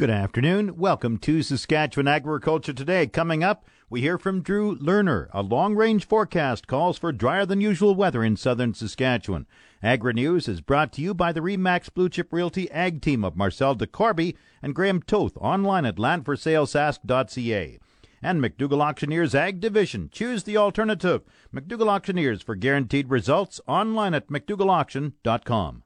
Good 0.00 0.08
afternoon. 0.08 0.78
Welcome 0.78 1.18
to 1.18 1.42
Saskatchewan 1.42 2.08
Agriculture 2.08 2.72
Today. 2.72 3.06
Coming 3.06 3.44
up, 3.44 3.66
we 3.90 4.00
hear 4.00 4.16
from 4.16 4.40
Drew 4.40 4.74
Lerner. 4.78 5.28
A 5.34 5.42
long 5.42 5.74
range 5.76 6.06
forecast 6.06 6.66
calls 6.66 6.96
for 6.96 7.12
drier 7.12 7.44
than 7.44 7.60
usual 7.60 7.94
weather 7.94 8.24
in 8.24 8.38
southern 8.38 8.72
Saskatchewan. 8.72 9.46
Agri 9.82 10.14
News 10.14 10.48
is 10.48 10.62
brought 10.62 10.94
to 10.94 11.02
you 11.02 11.12
by 11.12 11.32
the 11.32 11.42
Remax 11.42 11.92
Blue 11.92 12.08
Chip 12.08 12.32
Realty 12.32 12.70
Ag 12.70 13.02
Team 13.02 13.22
of 13.22 13.36
Marcel 13.36 13.76
DeCorby 13.76 14.36
and 14.62 14.74
Graham 14.74 15.02
Toth 15.02 15.36
online 15.36 15.84
at 15.84 15.96
landforsalesask.ca. 15.96 17.78
And 18.22 18.42
McDougall 18.42 18.80
Auctioneers 18.80 19.34
Ag 19.34 19.60
Division. 19.60 20.08
Choose 20.10 20.44
the 20.44 20.56
alternative. 20.56 21.24
McDougall 21.54 21.88
Auctioneers 21.88 22.40
for 22.40 22.54
guaranteed 22.54 23.10
results 23.10 23.60
online 23.66 24.14
at 24.14 24.28
McDougallAuction.com. 24.28 25.82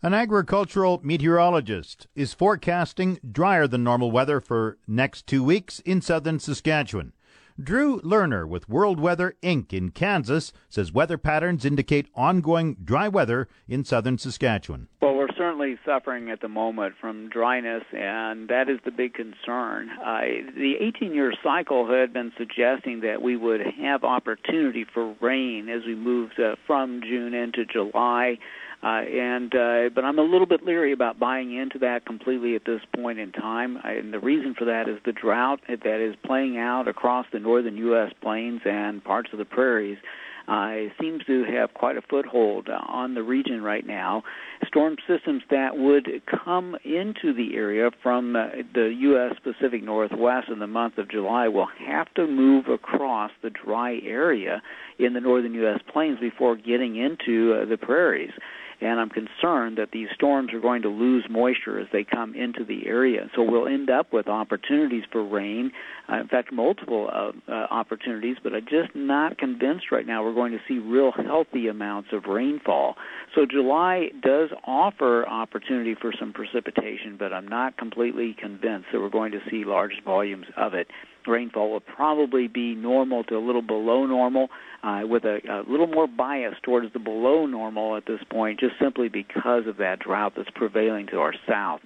An 0.00 0.14
agricultural 0.14 1.00
meteorologist 1.02 2.06
is 2.14 2.32
forecasting 2.32 3.18
drier 3.32 3.66
than 3.66 3.82
normal 3.82 4.12
weather 4.12 4.40
for 4.40 4.78
next 4.86 5.26
two 5.26 5.42
weeks 5.42 5.80
in 5.80 6.00
southern 6.00 6.38
Saskatchewan. 6.38 7.14
Drew 7.60 8.00
Lerner 8.02 8.46
with 8.46 8.68
World 8.68 9.00
Weather 9.00 9.34
Inc. 9.42 9.72
in 9.72 9.90
Kansas 9.90 10.52
says 10.68 10.92
weather 10.92 11.18
patterns 11.18 11.64
indicate 11.64 12.06
ongoing 12.14 12.76
dry 12.84 13.08
weather 13.08 13.48
in 13.66 13.84
southern 13.84 14.18
Saskatchewan. 14.18 14.86
Well, 15.02 15.16
we're 15.16 15.32
certainly 15.36 15.76
suffering 15.84 16.30
at 16.30 16.42
the 16.42 16.48
moment 16.48 16.94
from 17.00 17.28
dryness, 17.28 17.82
and 17.92 18.46
that 18.50 18.68
is 18.68 18.78
the 18.84 18.92
big 18.92 19.14
concern. 19.14 19.90
Uh, 19.90 20.20
the 20.54 20.74
18 20.80 21.12
year 21.12 21.32
cycle 21.42 21.90
had 21.90 22.12
been 22.12 22.30
suggesting 22.38 23.00
that 23.00 23.20
we 23.20 23.36
would 23.36 23.62
have 23.82 24.04
opportunity 24.04 24.84
for 24.84 25.16
rain 25.20 25.68
as 25.68 25.84
we 25.84 25.96
moved 25.96 26.38
uh, 26.38 26.54
from 26.68 27.00
June 27.02 27.34
into 27.34 27.64
July. 27.64 28.38
Uh, 28.80 28.86
and 28.86 29.54
uh, 29.56 29.90
but 29.92 30.04
I'm 30.04 30.20
a 30.20 30.22
little 30.22 30.46
bit 30.46 30.64
leery 30.64 30.92
about 30.92 31.18
buying 31.18 31.56
into 31.56 31.80
that 31.80 32.06
completely 32.06 32.54
at 32.54 32.64
this 32.64 32.80
point 32.94 33.18
in 33.18 33.32
time. 33.32 33.78
I, 33.82 33.92
and 33.92 34.12
the 34.12 34.20
reason 34.20 34.54
for 34.56 34.66
that 34.66 34.88
is 34.88 34.98
the 35.04 35.12
drought 35.12 35.60
that 35.68 36.00
is 36.00 36.14
playing 36.24 36.58
out 36.58 36.86
across 36.86 37.26
the 37.32 37.40
northern 37.40 37.76
U.S. 37.76 38.12
plains 38.22 38.60
and 38.64 39.02
parts 39.02 39.30
of 39.32 39.38
the 39.38 39.44
prairies. 39.44 39.98
Uh, 40.46 40.88
seems 40.98 41.22
to 41.26 41.44
have 41.44 41.74
quite 41.74 41.98
a 41.98 42.02
foothold 42.08 42.70
on 42.70 43.12
the 43.12 43.22
region 43.22 43.60
right 43.60 43.86
now. 43.86 44.22
Storm 44.66 44.96
systems 45.06 45.42
that 45.50 45.76
would 45.76 46.08
come 46.42 46.74
into 46.84 47.34
the 47.34 47.54
area 47.54 47.90
from 48.02 48.34
uh, 48.34 48.46
the 48.72 48.94
U.S. 49.00 49.34
Pacific 49.44 49.82
Northwest 49.82 50.48
in 50.50 50.58
the 50.58 50.66
month 50.66 50.96
of 50.96 51.10
July 51.10 51.48
will 51.48 51.68
have 51.86 52.06
to 52.14 52.26
move 52.26 52.68
across 52.68 53.30
the 53.42 53.50
dry 53.50 54.00
area 54.02 54.62
in 54.98 55.12
the 55.12 55.20
northern 55.20 55.52
U.S. 55.52 55.80
plains 55.92 56.18
before 56.18 56.56
getting 56.56 56.96
into 56.96 57.52
uh, 57.52 57.66
the 57.66 57.76
prairies 57.76 58.32
and 58.80 59.00
I'm 59.00 59.10
concerned 59.10 59.78
that 59.78 59.90
these 59.92 60.08
storms 60.14 60.52
are 60.52 60.60
going 60.60 60.82
to 60.82 60.88
lose 60.88 61.26
moisture 61.28 61.78
as 61.80 61.86
they 61.92 62.04
come 62.04 62.34
into 62.34 62.64
the 62.64 62.86
area. 62.86 63.28
So 63.34 63.42
we'll 63.42 63.66
end 63.66 63.90
up 63.90 64.12
with 64.12 64.28
opportunities 64.28 65.04
for 65.10 65.24
rain, 65.24 65.72
uh, 66.10 66.20
in 66.20 66.28
fact, 66.28 66.52
multiple 66.52 67.10
uh, 67.12 67.32
uh, 67.50 67.66
opportunities, 67.70 68.36
but 68.42 68.54
I'm 68.54 68.64
just 68.64 68.94
not 68.94 69.38
convinced 69.38 69.86
right 69.90 70.06
now 70.06 70.24
we're 70.24 70.34
going 70.34 70.52
to 70.52 70.60
see 70.68 70.78
real 70.78 71.12
healthy 71.12 71.68
amounts 71.68 72.10
of 72.12 72.24
rainfall. 72.26 72.94
So 73.34 73.46
July 73.50 74.08
does 74.22 74.50
offer 74.64 75.26
opportunity 75.26 75.94
for 76.00 76.12
some 76.18 76.32
precipitation, 76.32 77.16
but 77.18 77.32
I'm 77.32 77.48
not 77.48 77.76
completely 77.76 78.36
convinced 78.38 78.86
that 78.92 79.00
we're 79.00 79.10
going 79.10 79.32
to 79.32 79.40
see 79.50 79.64
large 79.64 80.02
volumes 80.04 80.46
of 80.56 80.74
it 80.74 80.88
rainfall 81.28 81.70
will 81.70 81.80
probably 81.80 82.48
be 82.48 82.74
normal 82.74 83.24
to 83.24 83.36
a 83.36 83.44
little 83.44 83.62
below 83.62 84.06
normal, 84.06 84.48
uh, 84.82 85.02
with 85.04 85.24
a, 85.24 85.38
a 85.48 85.70
little 85.70 85.86
more 85.86 86.06
bias 86.06 86.54
towards 86.62 86.92
the 86.92 86.98
below 86.98 87.46
normal 87.46 87.96
at 87.96 88.06
this 88.06 88.20
point, 88.30 88.60
just 88.60 88.74
simply 88.80 89.08
because 89.08 89.66
of 89.66 89.76
that 89.78 90.00
drought 90.00 90.34
that's 90.36 90.50
prevailing 90.54 91.06
to 91.08 91.18
our 91.18 91.34
south. 91.48 91.80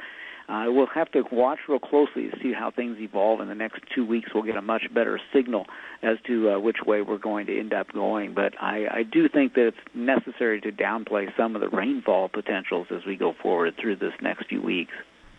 Uh, 0.48 0.64
we'll 0.68 0.88
have 0.94 1.10
to 1.12 1.22
watch 1.32 1.58
real 1.68 1.78
closely 1.78 2.28
to 2.28 2.36
see 2.42 2.52
how 2.52 2.70
things 2.70 2.98
evolve 3.00 3.40
in 3.40 3.48
the 3.48 3.54
next 3.54 3.80
two 3.94 4.04
weeks. 4.04 4.30
We'll 4.34 4.42
get 4.42 4.56
a 4.56 4.62
much 4.62 4.82
better 4.92 5.18
signal 5.32 5.66
as 6.02 6.18
to 6.26 6.50
uh, 6.50 6.58
which 6.58 6.78
way 6.84 7.00
we're 7.00 7.16
going 7.16 7.46
to 7.46 7.58
end 7.58 7.72
up 7.72 7.92
going. 7.92 8.34
But 8.34 8.60
I, 8.60 8.86
I 8.90 9.02
do 9.02 9.28
think 9.28 9.54
that 9.54 9.68
it's 9.68 9.76
necessary 9.94 10.60
to 10.62 10.72
downplay 10.72 11.28
some 11.36 11.54
of 11.54 11.62
the 11.62 11.68
rainfall 11.68 12.28
potentials 12.28 12.88
as 12.90 13.06
we 13.06 13.16
go 13.16 13.34
forward 13.40 13.74
through 13.80 13.96
this 13.96 14.12
next 14.20 14.48
few 14.48 14.60
weeks. 14.60 14.92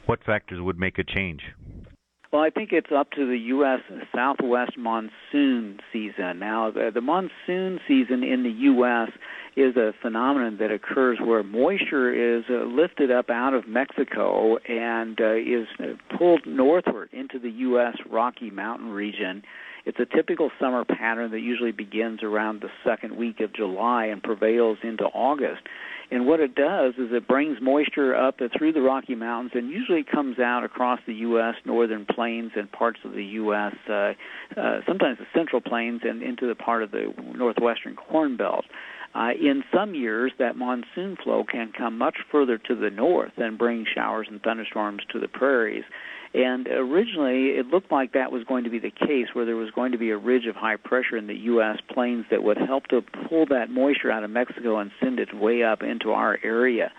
What 0.06 0.24
factors 0.24 0.60
would 0.62 0.80
make 0.80 0.98
a 0.98 1.04
change? 1.04 1.42
Well, 2.34 2.42
I 2.42 2.50
think 2.50 2.72
it's 2.72 2.92
up 2.92 3.12
to 3.12 3.28
the 3.28 3.38
U.S. 3.38 3.82
Southwest 4.14 4.76
monsoon 4.76 5.80
season. 5.94 6.40
Now, 6.40 6.72
the, 6.72 7.00
monsoon 7.00 7.80
season 7.88 8.24
in 8.24 8.42
the 8.42 8.50
U.S. 8.50 9.12
is 9.56 9.78
a 9.78 9.94
phenomenon 10.02 10.58
that 10.60 10.72
occurs 10.72 11.20
where 11.24 11.44
moisture 11.44 12.12
is 12.12 12.44
uh, 12.50 12.64
lifted 12.64 13.12
up 13.12 13.30
out 13.30 13.54
of 13.54 13.68
Mexico 13.68 14.58
and 14.68 15.22
uh, 15.22 15.36
is 15.36 15.68
pulled 16.18 16.48
northward 16.48 17.10
into 17.14 17.38
the 17.38 17.52
U.S. 17.52 17.98
Rocky 18.10 18.50
Mountain 18.50 18.90
region. 18.90 19.44
It's 19.86 20.00
a 20.00 20.06
typical 20.06 20.50
summer 20.60 20.86
pattern 20.86 21.30
that 21.32 21.42
usually 21.42 21.72
begins 21.72 22.24
around 22.24 22.62
the 22.62 22.70
second 22.84 23.16
week 23.16 23.42
of 23.42 23.54
July 23.54 24.06
and 24.06 24.24
prevails 24.24 24.80
into 24.82 25.04
August. 25.04 25.62
And 26.14 26.28
what 26.28 26.40
it 26.40 26.54
does 26.54 26.94
is 27.00 27.10
it 27.12 27.28
brings 27.28 27.58
moisture 27.60 28.16
up 28.16 28.38
through 28.56 28.74
the 28.74 28.82
Rocky 28.82 29.16
Mountains 29.16 29.54
and 29.56 29.72
usually 29.72 30.04
comes 30.04 30.38
out 30.38 30.64
across 30.64 31.00
the 31.08 31.14
U.S. 31.16 31.56
northern 31.66 32.06
plains 32.06 32.52
and 32.56 32.72
parts 32.72 33.00
of 33.04 33.14
the 33.14 33.24
U.S. 33.24 33.74
Uh, 33.90 34.14
uh, 34.56 34.82
sometimes 34.88 35.18
the 35.18 35.26
central 35.34 35.60
plains 35.60 36.02
and 36.04 36.22
into 36.22 36.48
the 36.48 36.54
part 36.54 36.84
of 36.84 36.92
the 36.92 37.12
northwestern 37.36 37.96
Corn 37.96 38.38
Belt. 38.38 38.64
Uh, 39.16 39.30
in 39.42 39.64
some 39.74 39.96
years, 39.96 40.32
that 40.38 40.56
monsoon 40.56 41.18
flow 41.24 41.44
can 41.44 41.72
come 41.76 41.98
much 41.98 42.18
further 42.32 42.60
to 42.60 42.76
the 42.76 42.92
north 42.92 43.34
and 43.38 43.58
bring 43.58 43.84
showers 43.92 44.28
and 44.30 44.40
thunderstorms 44.44 45.02
to 45.12 45.20
the 45.20 45.28
prairies. 45.28 45.84
And 46.34 46.68
originally, 46.68 47.60
it 47.60 47.68
looked 47.68 47.92
like 47.92 48.14
that 48.14 48.32
was 48.32 48.44
going 48.44 48.64
to 48.64 48.70
be 48.72 48.80
the 48.80 48.90
case, 48.90 49.28
where 49.34 49.46
there 49.46 49.56
was 49.56 49.70
going 49.70 49.92
to 49.92 50.00
be 50.00 50.10
a 50.10 50.18
ridge 50.18 50.48
of 50.48 50.56
high 50.56 50.78
pressure 50.78 51.16
in 51.16 51.28
the 51.28 51.36
U.S. 51.36 51.78
plains 51.94 52.26
that 52.32 52.42
would 52.44 52.58
help 52.58 52.88
to 52.88 53.02
pull 53.30 53.46
that 53.48 53.70
moisture 53.70 54.12
out 54.12 54.24
of 54.24 54.32
Mexico 54.32 54.80
and 54.80 54.90
send 55.00 55.20
it 55.20 55.30
way 55.34 55.64
up 55.64 55.84
into 55.84 56.12
our 56.12 56.40
area. 56.44 56.92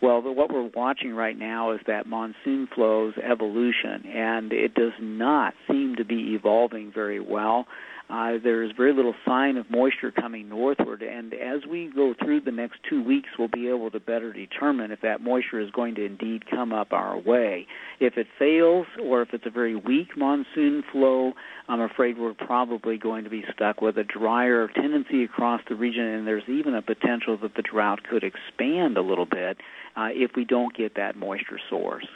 Well, 0.00 0.20
what 0.20 0.52
we're 0.52 0.68
watching 0.74 1.14
right 1.14 1.38
now 1.38 1.70
is 1.70 1.80
that 1.86 2.08
monsoon 2.08 2.66
flow's 2.74 3.14
evolution, 3.18 4.04
and 4.12 4.52
it 4.52 4.74
does 4.74 4.94
not 5.00 5.54
seem 5.70 5.94
to 5.94 6.04
be 6.04 6.34
evolving 6.34 6.90
very 6.92 7.20
well. 7.20 7.68
Uh, 8.12 8.32
there 8.44 8.62
is 8.62 8.70
very 8.76 8.92
little 8.92 9.14
sign 9.26 9.56
of 9.56 9.70
moisture 9.70 10.10
coming 10.10 10.46
northward, 10.46 11.00
and 11.00 11.32
as 11.32 11.62
we 11.66 11.90
go 11.94 12.12
through 12.22 12.42
the 12.42 12.50
next 12.50 12.78
two 12.86 13.02
weeks, 13.02 13.30
we'll 13.38 13.48
be 13.48 13.68
able 13.68 13.90
to 13.90 13.98
better 13.98 14.34
determine 14.34 14.90
if 14.90 15.00
that 15.00 15.22
moisture 15.22 15.58
is 15.58 15.70
going 15.70 15.94
to 15.94 16.04
indeed 16.04 16.42
come 16.50 16.74
up 16.74 16.92
our 16.92 17.18
way. 17.18 17.66
If 18.00 18.18
it 18.18 18.26
fails, 18.38 18.86
or 19.02 19.22
if 19.22 19.30
it's 19.32 19.46
a 19.46 19.50
very 19.50 19.74
weak 19.74 20.08
monsoon 20.14 20.84
flow, 20.92 21.32
I'm 21.68 21.80
afraid 21.80 22.18
we're 22.18 22.34
probably 22.34 22.98
going 22.98 23.24
to 23.24 23.30
be 23.30 23.46
stuck 23.54 23.80
with 23.80 23.96
a 23.96 24.04
drier 24.04 24.68
tendency 24.68 25.24
across 25.24 25.62
the 25.66 25.74
region, 25.74 26.04
and 26.04 26.26
there's 26.26 26.42
even 26.48 26.74
a 26.74 26.82
potential 26.82 27.38
that 27.40 27.54
the 27.54 27.62
drought 27.62 28.00
could 28.10 28.24
expand 28.24 28.98
a 28.98 29.02
little 29.02 29.24
bit 29.24 29.56
uh, 29.96 30.08
if 30.10 30.32
we 30.36 30.44
don't 30.44 30.76
get 30.76 30.96
that 30.96 31.16
moisture 31.16 31.60
source. 31.70 32.06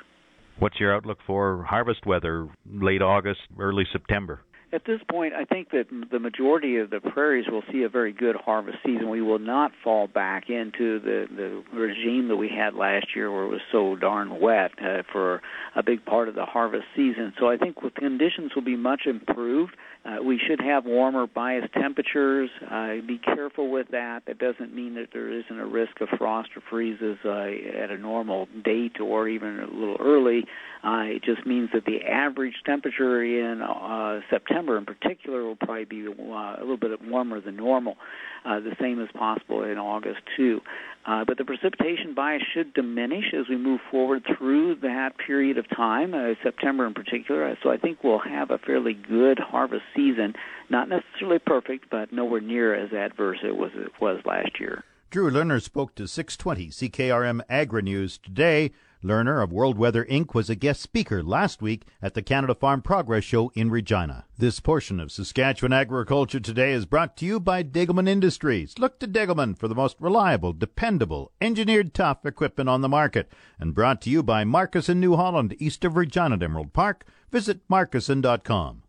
What's 0.58 0.78
your 0.78 0.94
outlook 0.94 1.18
for 1.26 1.62
harvest 1.62 2.04
weather 2.04 2.50
late 2.70 3.00
August, 3.00 3.40
early 3.58 3.84
September? 3.90 4.42
At 4.76 4.84
this 4.84 5.00
point, 5.10 5.32
I 5.32 5.46
think 5.46 5.70
that 5.70 5.86
the 6.12 6.18
majority 6.18 6.76
of 6.76 6.90
the 6.90 7.00
prairies 7.00 7.46
will 7.50 7.62
see 7.72 7.84
a 7.84 7.88
very 7.88 8.12
good 8.12 8.36
harvest 8.36 8.76
season. 8.84 9.08
We 9.08 9.22
will 9.22 9.38
not 9.38 9.72
fall 9.82 10.06
back 10.06 10.50
into 10.50 11.00
the 11.00 11.24
the 11.34 11.62
regime 11.74 12.28
that 12.28 12.36
we 12.36 12.50
had 12.50 12.74
last 12.74 13.06
year, 13.16 13.32
where 13.32 13.44
it 13.44 13.48
was 13.48 13.62
so 13.72 13.96
darn 13.96 14.38
wet 14.38 14.72
uh, 14.78 15.02
for 15.10 15.40
a 15.76 15.82
big 15.82 16.04
part 16.04 16.28
of 16.28 16.34
the 16.34 16.44
harvest 16.44 16.84
season. 16.94 17.32
So 17.40 17.48
I 17.48 17.56
think 17.56 17.80
the 17.80 17.88
conditions 17.88 18.54
will 18.54 18.64
be 18.64 18.76
much 18.76 19.06
improved. 19.06 19.74
Uh, 20.04 20.22
we 20.22 20.38
should 20.46 20.60
have 20.60 20.84
warmer 20.84 21.26
bias 21.26 21.68
temperatures. 21.72 22.50
Uh, 22.70 22.94
be 23.06 23.18
careful 23.18 23.70
with 23.70 23.88
that. 23.90 24.22
That 24.26 24.38
doesn't 24.38 24.72
mean 24.72 24.94
that 24.94 25.08
there 25.12 25.32
isn't 25.32 25.58
a 25.58 25.66
risk 25.66 26.00
of 26.00 26.08
frost 26.16 26.50
or 26.54 26.62
freezes 26.70 27.18
uh, 27.24 27.48
at 27.82 27.90
a 27.90 27.98
normal 27.98 28.46
date 28.64 29.00
or 29.00 29.26
even 29.26 29.58
a 29.58 29.66
little 29.66 29.96
early. 29.98 30.44
Uh, 30.84 31.02
it 31.06 31.24
just 31.24 31.44
means 31.44 31.70
that 31.74 31.86
the 31.86 32.02
average 32.02 32.54
temperature 32.64 33.24
in 33.24 33.62
uh, 33.62 34.20
September, 34.30 34.65
in 34.74 34.86
particular, 34.86 35.44
will 35.44 35.56
probably 35.56 35.84
be 35.84 36.06
uh, 36.06 36.10
a 36.10 36.60
little 36.60 36.78
bit 36.78 36.90
warmer 37.02 37.40
than 37.40 37.56
normal. 37.56 37.96
Uh, 38.44 38.60
the 38.60 38.74
same 38.80 39.00
is 39.02 39.08
possible 39.12 39.62
in 39.62 39.76
August 39.76 40.20
too. 40.36 40.60
Uh, 41.04 41.24
but 41.24 41.38
the 41.38 41.44
precipitation 41.44 42.14
bias 42.14 42.42
should 42.54 42.74
diminish 42.74 43.26
as 43.32 43.48
we 43.48 43.56
move 43.56 43.80
forward 43.90 44.24
through 44.36 44.74
that 44.76 45.10
period 45.24 45.58
of 45.58 45.68
time, 45.68 46.14
uh, 46.14 46.34
September 46.42 46.86
in 46.86 46.94
particular. 46.94 47.56
So 47.62 47.70
I 47.70 47.76
think 47.76 48.02
we'll 48.02 48.18
have 48.18 48.50
a 48.50 48.58
fairly 48.58 48.94
good 48.94 49.38
harvest 49.38 49.84
season. 49.94 50.34
Not 50.70 50.88
necessarily 50.88 51.38
perfect, 51.38 51.90
but 51.90 52.12
nowhere 52.12 52.40
near 52.40 52.74
as 52.74 52.92
adverse 52.92 53.38
it 53.44 53.56
was 53.56 53.70
it 53.74 53.92
was 54.00 54.20
last 54.24 54.58
year. 54.58 54.82
Drew 55.10 55.30
Lerner 55.30 55.62
spoke 55.62 55.94
to 55.94 56.08
620 56.08 56.70
CKRM 56.70 57.40
Agri 57.48 57.82
News 57.82 58.18
today. 58.18 58.72
Lerner 59.06 59.42
of 59.42 59.52
World 59.52 59.78
Weather 59.78 60.04
Inc. 60.04 60.34
was 60.34 60.48
a 60.48 60.54
guest 60.54 60.80
speaker 60.80 61.22
last 61.22 61.60
week 61.62 61.86
at 62.00 62.14
the 62.14 62.22
Canada 62.22 62.54
Farm 62.54 62.82
Progress 62.82 63.24
Show 63.24 63.50
in 63.54 63.70
Regina. 63.70 64.24
This 64.38 64.60
portion 64.60 65.00
of 65.00 65.10
Saskatchewan 65.10 65.72
Agriculture 65.72 66.40
Today 66.40 66.72
is 66.72 66.86
brought 66.86 67.16
to 67.16 67.26
you 67.26 67.40
by 67.40 67.62
Degelman 67.62 68.08
Industries. 68.08 68.78
Look 68.78 68.98
to 69.00 69.08
Degelman 69.08 69.58
for 69.58 69.68
the 69.68 69.74
most 69.74 69.96
reliable, 69.98 70.52
dependable, 70.52 71.32
engineered 71.40 71.94
tough 71.94 72.24
equipment 72.24 72.68
on 72.68 72.82
the 72.82 72.88
market. 72.88 73.32
And 73.58 73.74
brought 73.74 74.00
to 74.02 74.10
you 74.10 74.22
by 74.22 74.44
Marcus 74.44 74.76
Markusson 74.76 74.96
New 74.98 75.16
Holland, 75.16 75.54
east 75.58 75.84
of 75.84 75.96
Regina 75.96 76.34
at 76.34 76.42
Emerald 76.42 76.72
Park. 76.72 77.06
Visit 77.30 77.66
markusson.com. 77.68 78.82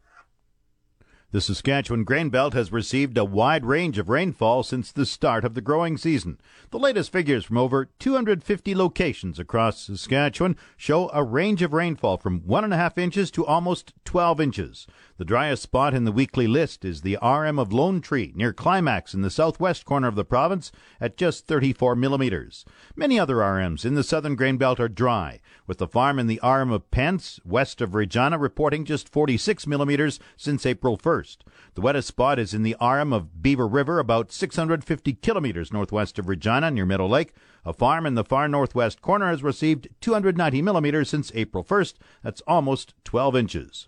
The 1.34 1.42
Saskatchewan 1.42 2.06
grain 2.06 2.30
belt 2.30 2.54
has 2.54 2.72
received 2.72 3.18
a 3.18 3.26
wide 3.26 3.66
range 3.66 3.98
of 3.98 4.08
rainfall 4.08 4.64
since 4.64 4.94
the 4.94 5.06
start 5.06 5.44
of 5.44 5.56
the 5.56 5.62
growing 5.62 5.98
season. 5.98 6.40
The 6.72 6.80
latest 6.80 7.12
figures 7.12 7.44
from 7.44 7.58
over 7.58 7.90
250 8.00 8.74
locations 8.74 9.38
across 9.38 9.82
Saskatchewan 9.82 10.56
show 10.78 11.10
a 11.12 11.26
range 11.26 11.62
of 11.62 11.74
rainfall 11.74 12.16
from 12.16 12.40
1.5 12.44 12.98
inches 12.98 13.30
to 13.32 13.46
almost 13.46 13.92
12 14.06 14.40
inches. 14.40 14.88
The 15.18 15.26
driest 15.26 15.64
spot 15.64 15.94
in 15.94 16.06
the 16.06 16.14
weekly 16.14 16.48
list 16.48 16.86
is 16.86 17.02
the 17.02 17.18
RM 17.22 17.60
of 17.60 17.74
Lone 17.74 18.00
Tree 18.00 18.32
near 18.34 18.54
Climax 18.54 19.14
in 19.14 19.22
the 19.22 19.30
southwest 19.30 19.84
corner 19.84 20.08
of 20.08 20.16
the 20.16 20.24
province 20.24 20.72
at 21.02 21.18
just 21.18 21.46
34 21.46 21.98
millimeters. 21.98 22.64
Many 22.96 23.20
other 23.20 23.38
RMs 23.38 23.84
in 23.84 23.96
the 23.96 24.04
southern 24.04 24.38
grain 24.38 24.56
belt 24.56 24.80
are 24.80 24.88
dry, 24.88 25.42
with 25.66 25.80
the 25.80 25.88
farm 25.90 26.20
in 26.20 26.28
the 26.28 26.40
RM 26.42 26.72
of 26.72 26.90
Pense 26.90 27.42
west 27.44 27.82
of 27.82 27.96
Regina 27.96 28.38
reporting 28.38 28.86
just 28.86 29.10
46 29.10 29.68
millimeters 29.68 30.22
since 30.38 30.66
April 30.66 30.98
1st. 30.98 31.17
The 31.22 31.82
wettest 31.82 32.08
spot 32.08 32.40
is 32.40 32.54
in 32.54 32.64
the 32.64 32.76
RM 32.82 33.14
of 33.14 33.42
Beaver 33.42 33.68
River, 33.68 34.00
about 34.00 34.32
650 34.32 35.14
kilometers 35.14 35.74
northwest 35.74 36.20
of 36.20 36.28
Regina, 36.28 36.70
near 36.72 36.86
Meadow 36.86 37.08
Lake. 37.08 37.34
A 37.66 37.74
farm 37.74 38.06
in 38.06 38.16
the 38.16 38.24
far 38.24 38.48
northwest 38.48 39.02
corner 39.02 39.30
has 39.30 39.44
received 39.44 39.88
290 40.02 40.62
millimeters 40.62 41.10
since 41.10 41.32
April 41.36 41.64
1st. 41.64 41.96
That's 42.24 42.42
almost 42.48 42.94
12 43.04 43.36
inches. 43.36 43.88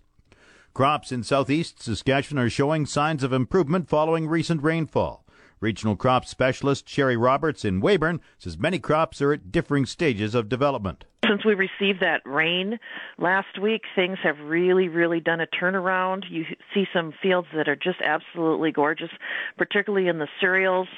Crops 0.74 1.10
in 1.10 1.22
southeast 1.22 1.82
Saskatchewan 1.82 2.44
are 2.44 2.50
showing 2.50 2.86
signs 2.86 3.22
of 3.22 3.32
improvement 3.32 3.88
following 3.88 4.28
recent 4.28 4.62
rainfall. 4.62 5.24
Regional 5.60 5.94
crop 5.94 6.24
specialist 6.24 6.88
Sherry 6.88 7.18
Roberts 7.18 7.66
in 7.66 7.82
Weyburn 7.82 8.20
says 8.38 8.58
many 8.58 8.78
crops 8.78 9.20
are 9.20 9.34
at 9.34 9.52
differing 9.52 9.84
stages 9.84 10.34
of 10.34 10.48
development. 10.48 11.04
Since 11.28 11.44
we 11.44 11.54
received 11.54 12.00
that 12.00 12.22
rain 12.24 12.78
last 13.18 13.60
week, 13.60 13.82
things 13.94 14.16
have 14.22 14.38
really, 14.40 14.88
really 14.88 15.20
done 15.20 15.38
a 15.38 15.46
turnaround. 15.46 16.24
You 16.30 16.44
see 16.72 16.86
some 16.94 17.12
fields 17.22 17.48
that 17.54 17.68
are 17.68 17.76
just 17.76 18.00
absolutely 18.02 18.72
gorgeous, 18.72 19.10
particularly 19.58 20.08
in 20.08 20.18
the 20.18 20.28
cereals. 20.40 20.88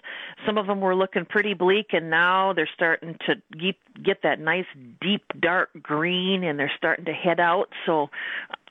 Some 0.46 0.58
of 0.58 0.68
them 0.68 0.80
were 0.80 0.94
looking 0.94 1.24
pretty 1.24 1.54
bleak, 1.54 1.88
and 1.92 2.08
now 2.08 2.52
they're 2.52 2.70
starting 2.72 3.18
to 3.26 3.34
get 4.00 4.22
that 4.22 4.38
nice, 4.38 4.66
deep, 5.00 5.24
dark 5.40 5.70
green, 5.82 6.44
and 6.44 6.56
they're 6.56 6.72
starting 6.76 7.04
to 7.06 7.12
head 7.12 7.40
out. 7.40 7.70
So 7.84 8.10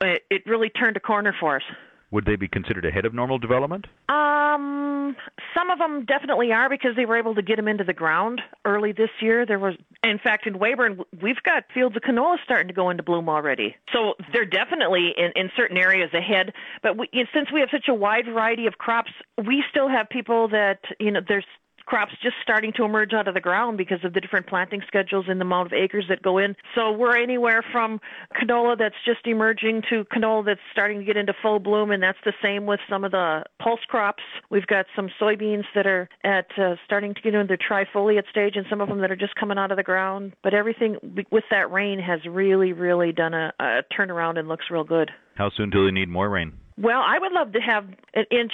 uh, 0.01 0.07
it, 0.07 0.23
it 0.29 0.45
really 0.45 0.69
turned 0.69 0.95
a 0.95 1.01
corner 1.01 1.35
for 1.37 1.57
us. 1.57 1.63
Would 2.11 2.25
they 2.25 2.35
be 2.35 2.47
considered 2.47 2.85
ahead 2.85 3.05
of 3.05 3.13
normal 3.13 3.37
development? 3.39 3.87
Um, 4.09 5.15
some 5.55 5.69
of 5.69 5.79
them 5.79 6.05
definitely 6.05 6.51
are 6.51 6.69
because 6.69 6.95
they 6.95 7.05
were 7.05 7.17
able 7.17 7.35
to 7.35 7.41
get 7.41 7.55
them 7.55 7.67
into 7.67 7.83
the 7.83 7.93
ground 7.93 8.41
early 8.65 8.91
this 8.91 9.09
year. 9.21 9.45
There 9.45 9.59
was, 9.59 9.75
in 10.03 10.19
fact, 10.19 10.45
in 10.45 10.55
Weyburn, 10.55 10.99
we've 11.21 11.41
got 11.43 11.63
fields 11.73 11.95
of 11.95 12.01
canola 12.01 12.37
starting 12.43 12.67
to 12.67 12.73
go 12.73 12.89
into 12.89 13.01
bloom 13.01 13.29
already. 13.29 13.75
So 13.93 14.15
they're 14.33 14.45
definitely 14.45 15.13
in, 15.17 15.31
in 15.35 15.51
certain 15.55 15.77
areas 15.77 16.13
ahead. 16.13 16.53
But 16.83 16.97
we, 16.97 17.07
since 17.33 17.51
we 17.51 17.61
have 17.61 17.69
such 17.71 17.87
a 17.87 17.93
wide 17.93 18.25
variety 18.25 18.67
of 18.67 18.77
crops, 18.77 19.11
we 19.45 19.63
still 19.69 19.87
have 19.87 20.09
people 20.09 20.49
that 20.49 20.79
you 20.99 21.11
know 21.11 21.21
there's 21.25 21.45
crops 21.91 22.13
just 22.23 22.37
starting 22.41 22.71
to 22.77 22.85
emerge 22.85 23.11
out 23.11 23.27
of 23.27 23.33
the 23.33 23.41
ground 23.41 23.77
because 23.77 23.99
of 24.05 24.13
the 24.13 24.21
different 24.21 24.47
planting 24.47 24.81
schedules 24.87 25.25
and 25.27 25.41
the 25.41 25.43
amount 25.43 25.67
of 25.67 25.73
acres 25.73 26.05
that 26.07 26.21
go 26.21 26.37
in. 26.37 26.55
So 26.73 26.89
we're 26.93 27.21
anywhere 27.21 27.61
from 27.69 27.99
canola 28.41 28.77
that's 28.77 28.95
just 29.05 29.27
emerging 29.27 29.81
to 29.89 30.05
canola 30.05 30.45
that's 30.45 30.61
starting 30.71 30.99
to 30.99 31.03
get 31.03 31.17
into 31.17 31.33
full 31.41 31.59
bloom, 31.59 31.91
and 31.91 32.01
that's 32.01 32.17
the 32.23 32.31
same 32.41 32.65
with 32.65 32.79
some 32.89 33.03
of 33.03 33.11
the 33.11 33.43
pulse 33.61 33.81
crops. 33.89 34.23
We've 34.49 34.65
got 34.67 34.85
some 34.95 35.09
soybeans 35.19 35.65
that 35.75 35.85
are 35.85 36.07
at 36.23 36.47
uh, 36.57 36.75
starting 36.85 37.13
to 37.13 37.19
get 37.19 37.33
into 37.33 37.45
their 37.45 37.57
trifoliate 37.57 38.29
stage, 38.29 38.53
and 38.55 38.65
some 38.69 38.79
of 38.79 38.87
them 38.87 39.01
that 39.01 39.11
are 39.11 39.17
just 39.17 39.35
coming 39.35 39.57
out 39.57 39.71
of 39.71 39.75
the 39.75 39.83
ground. 39.83 40.31
But 40.43 40.53
everything 40.53 40.95
with 41.29 41.43
that 41.51 41.73
rain 41.73 41.99
has 41.99 42.21
really, 42.25 42.71
really 42.71 43.11
done 43.11 43.33
a, 43.33 43.51
a 43.59 43.81
turnaround 43.93 44.39
and 44.39 44.47
looks 44.47 44.67
real 44.71 44.85
good. 44.85 45.11
How 45.35 45.49
soon 45.57 45.69
do 45.69 45.83
they 45.85 45.91
need 45.91 46.07
more 46.07 46.29
rain? 46.29 46.53
Well, 46.77 47.01
I 47.05 47.19
would 47.19 47.33
love 47.33 47.51
to 47.51 47.59
have 47.59 47.83
an 48.13 48.25
inch 48.31 48.53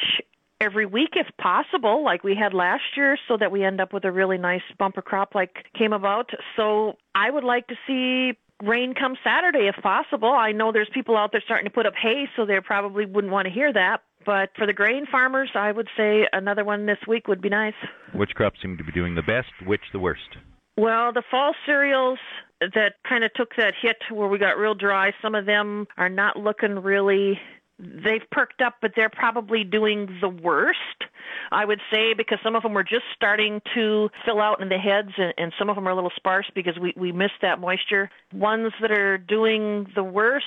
every 0.59 0.85
week 0.85 1.11
if 1.15 1.27
possible, 1.37 2.03
like 2.03 2.23
we 2.23 2.35
had 2.35 2.53
last 2.53 2.83
year, 2.95 3.17
so 3.27 3.37
that 3.37 3.51
we 3.51 3.63
end 3.63 3.79
up 3.81 3.93
with 3.93 4.05
a 4.05 4.11
really 4.11 4.37
nice 4.37 4.61
bumper 4.77 5.01
crop 5.01 5.35
like 5.35 5.65
came 5.77 5.93
about. 5.93 6.29
So 6.55 6.93
I 7.15 7.29
would 7.29 7.43
like 7.43 7.67
to 7.67 7.75
see 7.85 8.37
rain 8.63 8.93
come 8.93 9.15
Saturday 9.23 9.67
if 9.67 9.81
possible. 9.83 10.31
I 10.31 10.51
know 10.51 10.71
there's 10.71 10.89
people 10.93 11.15
out 11.15 11.31
there 11.31 11.41
starting 11.45 11.65
to 11.65 11.71
put 11.71 11.85
up 11.85 11.93
hay, 12.01 12.27
so 12.35 12.45
they 12.45 12.59
probably 12.59 13.05
wouldn't 13.05 13.31
want 13.31 13.47
to 13.47 13.53
hear 13.53 13.71
that. 13.73 14.01
But 14.25 14.49
for 14.57 14.65
the 14.65 14.73
grain 14.73 15.05
farmers, 15.09 15.49
I 15.55 15.71
would 15.71 15.87
say 15.95 16.27
another 16.33 16.65
one 16.65 16.85
this 16.85 16.97
week 17.07 17.27
would 17.27 17.41
be 17.41 17.49
nice. 17.49 17.75
Which 18.13 18.31
crops 18.31 18.59
seem 18.61 18.77
to 18.77 18.83
be 18.83 18.91
doing 18.91 19.15
the 19.15 19.21
best? 19.21 19.47
Which 19.65 19.81
the 19.93 19.99
worst? 19.99 20.35
Well, 20.75 21.13
the 21.13 21.23
fall 21.31 21.53
cereals 21.65 22.19
that 22.59 22.93
kind 23.07 23.23
of 23.23 23.33
took 23.33 23.55
that 23.57 23.73
hit 23.81 23.97
where 24.11 24.27
we 24.27 24.37
got 24.37 24.57
real 24.57 24.75
dry, 24.75 25.11
some 25.21 25.33
of 25.33 25.45
them 25.45 25.87
are 25.97 26.09
not 26.09 26.37
looking 26.37 26.79
really 26.79 27.39
they've 27.79 28.27
perked 28.31 28.61
up, 28.61 28.75
but 28.81 28.93
they're 28.95 29.09
probably 29.09 29.63
doing 29.63 30.17
the 30.21 30.29
worst. 30.29 31.05
I 31.51 31.65
would 31.65 31.81
say 31.91 32.13
because 32.13 32.39
some 32.43 32.55
of 32.55 32.63
them 32.63 32.73
were 32.73 32.83
just 32.83 33.05
starting 33.15 33.61
to 33.75 34.09
fill 34.25 34.41
out 34.41 34.61
in 34.61 34.69
the 34.69 34.77
heads, 34.77 35.11
and, 35.17 35.33
and 35.37 35.53
some 35.57 35.69
of 35.69 35.75
them 35.75 35.87
are 35.87 35.91
a 35.91 35.95
little 35.95 36.11
sparse 36.15 36.49
because 36.53 36.77
we 36.79 36.93
we 36.95 37.11
missed 37.11 37.41
that 37.41 37.59
moisture. 37.59 38.09
Ones 38.33 38.73
that 38.81 38.91
are 38.91 39.17
doing 39.17 39.87
the 39.95 40.03
worst, 40.03 40.45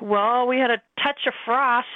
well, 0.00 0.46
we 0.46 0.58
had 0.58 0.70
a 0.70 0.80
touch 1.02 1.20
of 1.26 1.34
frost 1.44 1.86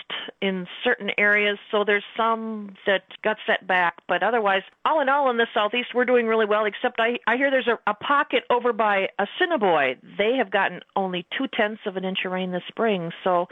in 0.41 0.67
certain 0.85 1.11
areas, 1.19 1.59
so 1.71 1.85
there's 1.85 2.05
some 2.17 2.75
that 2.87 3.03
got 3.23 3.37
set 3.47 3.67
back. 3.67 3.95
But 4.09 4.23
otherwise, 4.23 4.63
all 4.85 5.01
in 5.01 5.09
all, 5.09 5.31
in 5.31 5.37
the 5.37 5.47
southeast, 5.55 5.89
we're 5.95 6.05
doing 6.05 6.27
really 6.27 6.47
well. 6.47 6.65
Except 6.65 6.99
I 7.01 7.19
I 7.27 7.37
hear 7.37 7.51
there's 7.51 7.69
a, 7.69 7.79
a 7.87 7.95
pocket 7.95 8.45
over 8.51 8.73
by 8.73 9.09
Assiniboia. 9.19 9.95
They 10.19 10.35
have 10.37 10.51
gotten 10.51 10.81
only 10.97 11.27
two 11.37 11.47
tenths 11.53 11.83
of 11.87 11.97
an 11.97 12.05
inch 12.05 12.19
of 12.25 12.33
rain 12.33 12.53
this 12.53 12.63
spring. 12.69 13.11
So 13.25 13.47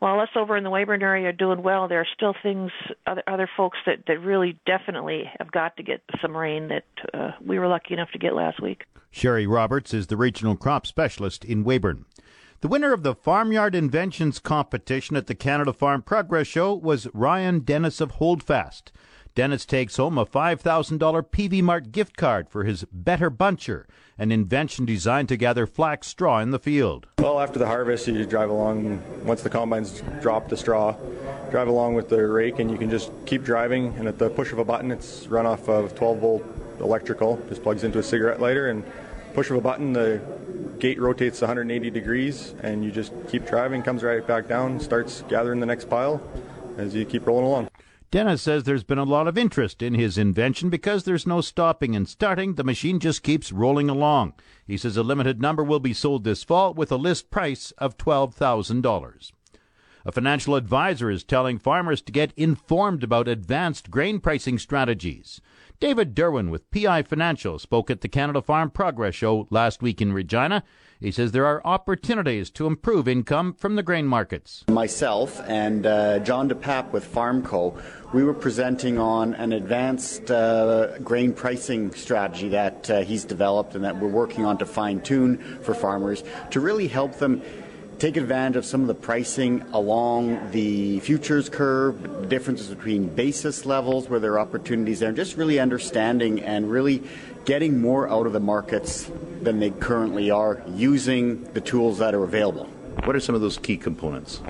while 0.00 0.20
us 0.20 0.28
over 0.36 0.56
in 0.56 0.64
the 0.64 0.70
Weyburn 0.70 1.02
area 1.02 1.28
are 1.28 1.32
doing 1.32 1.62
well, 1.62 1.88
there 1.88 2.00
are 2.00 2.06
still 2.14 2.34
things 2.42 2.70
other 3.06 3.22
other 3.26 3.48
folks 3.56 3.78
that 3.86 4.04
that 4.06 4.20
really 4.24 4.58
definitely 4.66 5.30
have 5.38 5.50
got 5.52 5.76
to 5.76 5.82
get 5.82 6.02
some 6.20 6.36
rain 6.36 6.68
that 6.68 6.84
uh, 7.14 7.32
we 7.44 7.58
were 7.58 7.68
lucky 7.68 7.94
enough 7.94 8.10
to 8.12 8.18
get 8.18 8.34
last 8.34 8.60
week. 8.60 8.84
Sherry 9.10 9.46
Roberts 9.46 9.92
is 9.92 10.06
the 10.06 10.16
regional 10.16 10.56
crop 10.56 10.86
specialist 10.86 11.44
in 11.44 11.64
Weyburn. 11.64 12.04
The 12.60 12.68
winner 12.68 12.92
of 12.92 13.02
the 13.02 13.14
Farmyard 13.14 13.74
Inventions 13.74 14.38
competition 14.38 15.16
at 15.16 15.26
the 15.26 15.34
Canada 15.34 15.72
Farm 15.72 16.00
Progress 16.02 16.46
Show 16.46 16.74
was 16.74 17.08
Ryan 17.12 17.60
Dennis 17.60 18.00
of 18.00 18.12
Holdfast. 18.12 18.92
Dennis 19.34 19.64
takes 19.64 19.96
home 19.96 20.18
a 20.18 20.26
$5,000 20.26 20.98
Peavey 21.30 21.62
Mart 21.62 21.90
gift 21.90 22.18
card 22.18 22.50
for 22.50 22.64
his 22.64 22.84
Better 22.92 23.30
Buncher, 23.30 23.86
an 24.18 24.30
invention 24.30 24.84
designed 24.84 25.30
to 25.30 25.38
gather 25.38 25.66
flax 25.66 26.08
straw 26.08 26.40
in 26.40 26.50
the 26.50 26.58
field. 26.58 27.06
Well, 27.18 27.40
after 27.40 27.58
the 27.58 27.66
harvest, 27.66 28.06
you 28.06 28.26
drive 28.26 28.50
along, 28.50 29.02
once 29.24 29.40
the 29.40 29.48
combines 29.48 30.02
drop 30.20 30.50
the 30.50 30.56
straw, 30.58 30.94
drive 31.50 31.68
along 31.68 31.94
with 31.94 32.10
the 32.10 32.26
rake, 32.26 32.58
and 32.58 32.70
you 32.70 32.76
can 32.76 32.90
just 32.90 33.10
keep 33.24 33.42
driving. 33.42 33.94
And 33.96 34.06
at 34.06 34.18
the 34.18 34.28
push 34.28 34.52
of 34.52 34.58
a 34.58 34.66
button, 34.66 34.90
it's 34.90 35.26
run 35.28 35.46
off 35.46 35.66
of 35.66 35.94
12 35.94 36.18
volt 36.18 36.44
electrical, 36.80 37.42
just 37.48 37.62
plugs 37.62 37.84
into 37.84 38.00
a 38.00 38.02
cigarette 38.02 38.38
lighter, 38.38 38.68
and 38.68 38.84
push 39.32 39.48
of 39.48 39.56
a 39.56 39.62
button, 39.62 39.94
the 39.94 40.20
gate 40.78 41.00
rotates 41.00 41.40
180 41.40 41.88
degrees, 41.88 42.54
and 42.62 42.84
you 42.84 42.90
just 42.92 43.14
keep 43.28 43.46
driving, 43.46 43.82
comes 43.82 44.02
right 44.02 44.26
back 44.26 44.46
down, 44.46 44.78
starts 44.78 45.24
gathering 45.30 45.60
the 45.60 45.66
next 45.66 45.88
pile 45.88 46.20
as 46.76 46.94
you 46.94 47.06
keep 47.06 47.26
rolling 47.26 47.46
along. 47.46 47.68
Dennis 48.12 48.42
says 48.42 48.64
there's 48.64 48.84
been 48.84 48.98
a 48.98 49.04
lot 49.04 49.26
of 49.26 49.38
interest 49.38 49.80
in 49.80 49.94
his 49.94 50.18
invention 50.18 50.68
because 50.68 51.04
there's 51.04 51.26
no 51.26 51.40
stopping 51.40 51.96
and 51.96 52.06
starting. 52.06 52.56
The 52.56 52.62
machine 52.62 53.00
just 53.00 53.22
keeps 53.22 53.50
rolling 53.50 53.88
along. 53.88 54.34
He 54.66 54.76
says 54.76 54.98
a 54.98 55.02
limited 55.02 55.40
number 55.40 55.64
will 55.64 55.80
be 55.80 55.94
sold 55.94 56.22
this 56.22 56.44
fall 56.44 56.74
with 56.74 56.92
a 56.92 56.96
list 56.96 57.30
price 57.30 57.70
of 57.78 57.96
$12,000. 57.96 59.32
A 60.04 60.12
financial 60.12 60.56
advisor 60.56 61.10
is 61.10 61.24
telling 61.24 61.58
farmers 61.58 62.02
to 62.02 62.12
get 62.12 62.34
informed 62.36 63.02
about 63.02 63.28
advanced 63.28 63.90
grain 63.90 64.20
pricing 64.20 64.58
strategies. 64.58 65.40
David 65.82 66.14
Derwin 66.14 66.50
with 66.50 66.70
PI 66.70 67.02
Financial 67.02 67.58
spoke 67.58 67.90
at 67.90 68.02
the 68.02 68.08
Canada 68.08 68.40
Farm 68.40 68.70
Progress 68.70 69.16
Show 69.16 69.48
last 69.50 69.82
week 69.82 70.00
in 70.00 70.12
Regina. 70.12 70.62
He 71.00 71.10
says 71.10 71.32
there 71.32 71.44
are 71.44 71.60
opportunities 71.64 72.50
to 72.50 72.68
improve 72.68 73.08
income 73.08 73.52
from 73.54 73.74
the 73.74 73.82
grain 73.82 74.06
markets. 74.06 74.64
Myself 74.68 75.40
and 75.48 75.84
uh, 75.84 76.20
John 76.20 76.48
DePap 76.48 76.92
with 76.92 77.04
Farmco, 77.12 77.82
we 78.14 78.22
were 78.22 78.32
presenting 78.32 78.96
on 78.96 79.34
an 79.34 79.52
advanced 79.52 80.30
uh, 80.30 80.98
grain 80.98 81.32
pricing 81.32 81.92
strategy 81.94 82.48
that 82.50 82.88
uh, 82.88 83.00
he's 83.00 83.24
developed 83.24 83.74
and 83.74 83.82
that 83.82 83.98
we're 83.98 84.06
working 84.06 84.44
on 84.44 84.58
to 84.58 84.66
fine 84.66 85.00
tune 85.00 85.38
for 85.62 85.74
farmers 85.74 86.22
to 86.52 86.60
really 86.60 86.86
help 86.86 87.16
them 87.16 87.42
take 88.02 88.16
advantage 88.16 88.56
of 88.56 88.64
some 88.64 88.80
of 88.80 88.88
the 88.88 88.94
pricing 88.96 89.62
along 89.72 90.50
the 90.50 90.98
futures 90.98 91.48
curve, 91.48 92.28
differences 92.28 92.66
between 92.66 93.06
basis 93.06 93.64
levels 93.64 94.08
where 94.08 94.18
there 94.18 94.32
are 94.32 94.40
opportunities 94.40 94.98
there, 94.98 95.10
and 95.10 95.16
just 95.16 95.36
really 95.36 95.60
understanding 95.60 96.40
and 96.40 96.68
really 96.68 97.00
getting 97.44 97.80
more 97.80 98.10
out 98.10 98.26
of 98.26 98.32
the 98.32 98.40
markets 98.40 99.08
than 99.42 99.60
they 99.60 99.70
currently 99.70 100.32
are 100.32 100.60
using 100.74 101.44
the 101.52 101.60
tools 101.60 101.98
that 101.98 102.12
are 102.12 102.24
available. 102.24 102.64
What 103.04 103.14
are 103.14 103.20
some 103.20 103.36
of 103.36 103.40
those 103.40 103.56
key 103.56 103.76
components? 103.76 104.40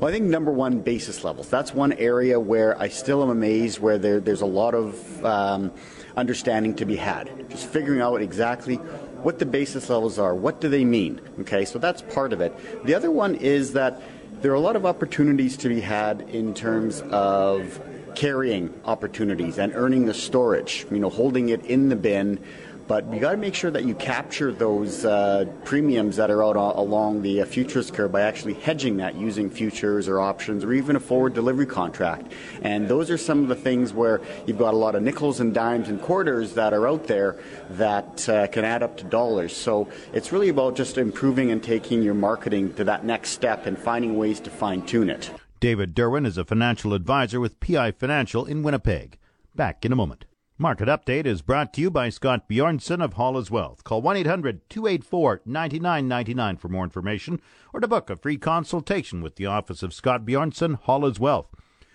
Well, 0.00 0.08
I 0.08 0.10
think 0.10 0.24
number 0.24 0.50
one, 0.50 0.80
basis 0.80 1.24
levels. 1.24 1.50
That's 1.50 1.74
one 1.74 1.92
area 1.92 2.40
where 2.40 2.80
I 2.80 2.88
still 2.88 3.22
am 3.22 3.28
amazed 3.28 3.80
where 3.80 3.98
there, 3.98 4.18
there's 4.18 4.40
a 4.40 4.46
lot 4.46 4.74
of 4.74 5.26
um, 5.26 5.72
understanding 6.16 6.74
to 6.76 6.84
be 6.84 6.96
had. 6.96 7.48
Just 7.50 7.66
figuring 7.66 8.00
out 8.00 8.22
exactly 8.22 8.76
what 9.24 9.38
the 9.38 9.46
basis 9.46 9.88
levels 9.88 10.18
are, 10.18 10.34
what 10.34 10.60
do 10.60 10.68
they 10.68 10.84
mean? 10.84 11.20
Okay, 11.40 11.64
so 11.64 11.78
that's 11.78 12.02
part 12.02 12.32
of 12.32 12.40
it. 12.40 12.54
The 12.84 12.94
other 12.94 13.10
one 13.10 13.34
is 13.34 13.72
that 13.72 14.02
there 14.42 14.52
are 14.52 14.56
a 14.56 14.60
lot 14.60 14.76
of 14.76 14.84
opportunities 14.84 15.56
to 15.58 15.68
be 15.68 15.80
had 15.80 16.20
in 16.28 16.52
terms 16.52 17.00
of 17.10 17.80
carrying 18.14 18.72
opportunities 18.84 19.58
and 19.58 19.72
earning 19.74 20.06
the 20.06 20.14
storage, 20.14 20.86
you 20.90 20.98
know, 20.98 21.10
holding 21.10 21.48
it 21.48 21.64
in 21.64 21.88
the 21.88 21.96
bin 21.96 22.38
but 22.86 23.10
you 23.12 23.20
got 23.20 23.32
to 23.32 23.36
make 23.36 23.54
sure 23.54 23.70
that 23.70 23.84
you 23.84 23.94
capture 23.94 24.52
those 24.52 25.04
uh, 25.04 25.46
premiums 25.64 26.16
that 26.16 26.30
are 26.30 26.44
out 26.44 26.56
along 26.56 27.22
the 27.22 27.40
uh, 27.40 27.46
futures 27.46 27.90
curve 27.90 28.12
by 28.12 28.22
actually 28.22 28.54
hedging 28.54 28.98
that 28.98 29.14
using 29.14 29.48
futures 29.48 30.08
or 30.08 30.20
options 30.20 30.64
or 30.64 30.72
even 30.72 30.96
a 30.96 31.00
forward 31.00 31.34
delivery 31.34 31.66
contract. 31.66 32.32
And 32.62 32.88
those 32.88 33.10
are 33.10 33.16
some 33.16 33.42
of 33.42 33.48
the 33.48 33.54
things 33.54 33.92
where 33.92 34.20
you've 34.46 34.58
got 34.58 34.74
a 34.74 34.76
lot 34.76 34.94
of 34.94 35.02
nickels 35.02 35.40
and 35.40 35.54
dimes 35.54 35.88
and 35.88 36.00
quarters 36.00 36.54
that 36.54 36.72
are 36.72 36.86
out 36.86 37.06
there 37.06 37.36
that 37.70 38.28
uh, 38.28 38.46
can 38.48 38.64
add 38.64 38.82
up 38.82 38.96
to 38.98 39.04
dollars. 39.04 39.56
So 39.56 39.88
it's 40.12 40.32
really 40.32 40.48
about 40.48 40.76
just 40.76 40.98
improving 40.98 41.50
and 41.50 41.62
taking 41.62 42.02
your 42.02 42.14
marketing 42.14 42.74
to 42.74 42.84
that 42.84 43.04
next 43.04 43.30
step 43.30 43.66
and 43.66 43.78
finding 43.78 44.16
ways 44.16 44.40
to 44.40 44.50
fine 44.50 44.82
tune 44.82 45.10
it. 45.10 45.30
David 45.60 45.94
Derwin 45.94 46.26
is 46.26 46.36
a 46.36 46.44
financial 46.44 46.92
advisor 46.92 47.40
with 47.40 47.58
PI 47.60 47.92
Financial 47.92 48.44
in 48.44 48.62
Winnipeg. 48.62 49.18
Back 49.54 49.84
in 49.84 49.92
a 49.92 49.96
moment. 49.96 50.26
Market 50.56 50.86
Update 50.86 51.26
is 51.26 51.42
brought 51.42 51.74
to 51.74 51.80
you 51.80 51.90
by 51.90 52.08
Scott 52.10 52.48
Bjornson 52.48 53.02
of 53.02 53.14
Hall's 53.14 53.50
Wealth. 53.50 53.82
Call 53.82 54.00
1 54.02 54.18
800 54.18 54.70
284 54.70 55.40
9999 55.44 56.56
for 56.58 56.68
more 56.68 56.84
information 56.84 57.40
or 57.72 57.80
to 57.80 57.88
book 57.88 58.08
a 58.08 58.14
free 58.14 58.36
consultation 58.36 59.20
with 59.20 59.34
the 59.34 59.46
office 59.46 59.82
of 59.82 59.92
Scott 59.92 60.24
Bjornson, 60.24 60.78
Hall's 60.82 61.18
Wealth. 61.18 61.48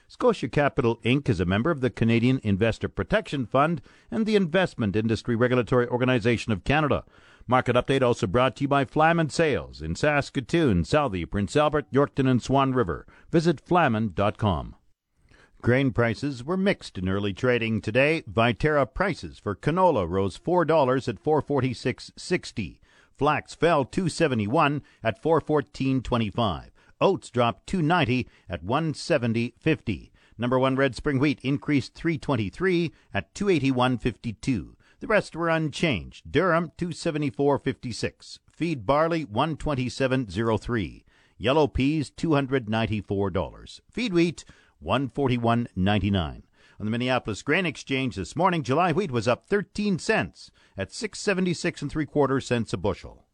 Scotia 0.10 0.50
Capital 0.50 0.98
Inc. 1.06 1.30
is 1.30 1.40
a 1.40 1.46
member 1.46 1.72
of 1.72 1.80
the 1.80 1.90
Canadian 1.90 2.42
Investor 2.44 2.90
Protection 2.90 3.46
Fund 3.46 3.82
and 4.12 4.26
the 4.26 4.36
Investment 4.36 4.94
Industry 4.98 5.38
Regulatory 5.38 5.88
Organization 5.88 6.52
of 6.52 6.66
Canada. 6.66 7.06
Market 7.48 7.78
Update 7.78 8.02
also 8.02 8.28
brought 8.28 8.58
to 8.58 8.64
you 8.64 8.68
by 8.68 8.84
Flaman 8.84 9.30
Sales 9.30 9.82
in 9.82 9.96
Saskatoon, 9.96 10.84
Southey, 10.84 11.24
Prince 11.24 11.56
Albert, 11.56 11.90
Yorkton, 11.94 12.30
and 12.30 12.44
Swan 12.44 12.74
River. 12.74 13.08
Visit 13.32 13.62
flaman.com. 13.62 14.76
Grain 15.62 15.92
prices 15.92 16.42
were 16.42 16.56
mixed 16.56 16.98
in 16.98 17.10
early 17.10 17.34
trading 17.34 17.82
today. 17.82 18.24
Viterra 18.32 18.86
prices 18.86 19.40
for 19.40 19.56
canola 19.56 20.08
rose 20.08 20.40
$4 20.40 21.08
at 21.10 21.22
446.60. 21.22 22.80
Flax 23.18 23.56
fell 23.56 23.84
271 23.84 24.82
at 25.04 25.22
414.25. 25.22 26.70
Oats 27.02 27.30
dropped 27.30 27.68
290 27.68 28.30
at 28.50 28.64
170.50. 28.64 30.12
Number 30.38 30.58
1 30.58 30.78
red 30.78 30.96
spring 30.96 31.20
wheat 31.20 31.42
increased 31.44 31.94
323 31.94 32.94
at 33.14 33.34
281.52. 33.34 34.76
The 35.02 35.08
rest 35.08 35.36
were 35.36 35.50
unchanged. 35.50 36.32
Durum 36.32 36.72
274.56. 36.78 38.40
Feed 38.54 38.86
barley 38.86 39.26
127.03. 39.26 41.04
Yellow 41.38 41.68
peas 41.68 42.10
$294. 42.12 43.82
Feed 43.92 44.14
wheat 44.14 44.46
141.99. 44.84 46.44
On 46.80 46.86
the 46.86 46.92
Minneapolis 46.92 47.42
Grain 47.42 47.66
Exchange 47.66 48.16
this 48.16 48.36
morning, 48.36 48.62
July 48.64 48.94
wheat 48.94 49.12
was 49.12 49.28
up 49.28 49.48
13 49.48 50.00
cents 50.00 50.52
at 50.78 50.94
676 50.94 51.82
and 51.82 51.92
3 51.92 52.06
quarter 52.06 52.40
cents 52.40 52.72
a 52.74 52.78
bushel. 52.78 53.26